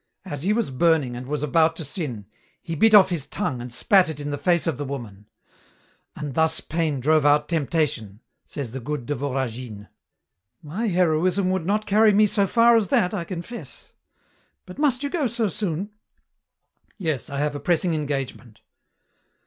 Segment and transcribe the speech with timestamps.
[0.25, 2.25] As he was burning and was about to sin,
[2.59, 5.27] he bit off his tongue and spat it in the face of the woman,
[6.15, 9.89] "and thus pain drove out temptation," says the good de Voragine."
[10.63, 13.93] "My heroism would not carry me so far as that, I confess.
[14.65, 15.91] But must you go so soon?"
[16.97, 18.61] "Yes, I have a pressing engagement."